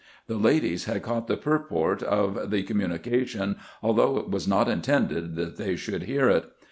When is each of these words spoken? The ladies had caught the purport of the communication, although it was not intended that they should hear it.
The 0.25 0.37
ladies 0.39 0.85
had 0.85 1.03
caught 1.03 1.27
the 1.27 1.37
purport 1.37 2.01
of 2.01 2.49
the 2.49 2.63
communication, 2.63 3.57
although 3.83 4.17
it 4.17 4.31
was 4.31 4.47
not 4.47 4.67
intended 4.67 5.35
that 5.35 5.57
they 5.57 5.75
should 5.75 6.01
hear 6.01 6.27
it. 6.27 6.51